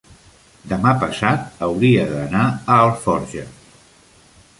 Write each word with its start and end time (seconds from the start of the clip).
demà 0.69 0.93
passat 1.03 1.61
hauria 1.67 2.07
d'anar 2.13 2.47
a 2.47 2.79
Alforja. 2.87 3.45